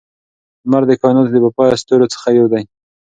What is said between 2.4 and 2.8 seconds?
دی.